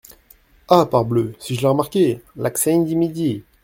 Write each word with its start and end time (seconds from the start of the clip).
Ah! 0.67 0.87
parbleu! 0.87 1.35
si 1.37 1.53
je 1.53 1.61
l’ai 1.61 1.67
remarqué… 1.67 2.23
l’accent 2.35 2.81
du 2.81 2.95
midi. 2.95 3.43